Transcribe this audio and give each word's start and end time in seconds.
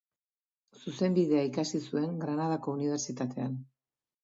Zuzenbidea 0.79 1.43
ikasi 1.51 1.83
zuen 1.83 2.17
Granadako 2.25 2.77
Unibertsitatean. 2.81 3.57